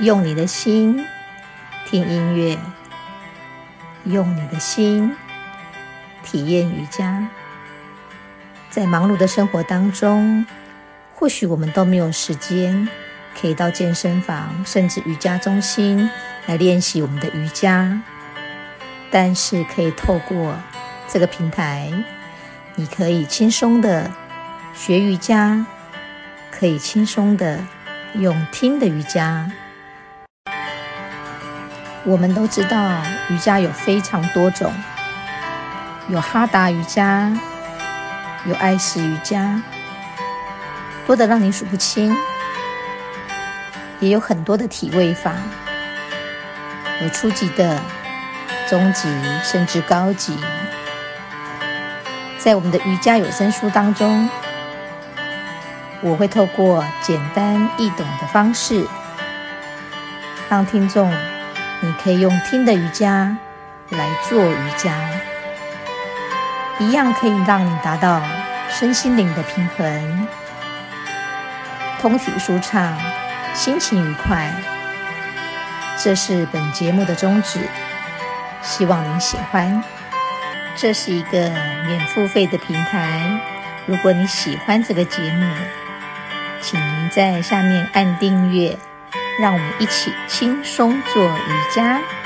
[0.00, 1.06] 用你的心
[1.86, 2.58] 听音乐，
[4.04, 5.14] 用你的心
[6.24, 7.28] 体验瑜伽。
[8.70, 10.44] 在忙碌的生活当中，
[11.14, 12.88] 或许我们都没有时间
[13.40, 16.10] 可以到健身房，甚至瑜伽中心
[16.46, 18.02] 来练习我们的瑜伽。
[19.12, 20.56] 但是可以透过
[21.08, 21.92] 这个平台，
[22.74, 24.10] 你可以轻松的
[24.74, 25.64] 学瑜伽，
[26.50, 27.64] 可以轻松的
[28.14, 29.48] 用听的瑜伽。
[32.06, 34.70] 我们都知道瑜伽有非常多种，
[36.08, 37.32] 有哈达瑜伽，
[38.44, 39.62] 有爱式瑜伽，
[41.06, 42.14] 多得让你数不清。
[44.00, 45.32] 也有很多的体位法，
[47.00, 47.80] 有初级的、
[48.68, 49.08] 中级，
[49.42, 50.36] 甚至高级。
[52.36, 54.28] 在我们的瑜伽有声书当中，
[56.02, 58.86] 我会透过简单易懂的方式，
[60.50, 61.10] 让听众。
[61.84, 63.36] 你可以用听的瑜伽
[63.90, 64.96] 来做瑜伽，
[66.78, 68.22] 一样可以让你达到
[68.70, 70.28] 身心灵的平衡，
[72.00, 72.96] 通体舒畅，
[73.52, 74.50] 心情愉快。
[76.02, 77.60] 这是本节目的宗旨，
[78.62, 79.84] 希望您喜欢。
[80.74, 81.50] 这是一个
[81.86, 83.38] 免付费的平台，
[83.84, 85.46] 如果你喜欢这个节目，
[86.62, 88.78] 请您在下面按订阅。
[89.38, 92.23] 让我们一起轻松做瑜伽。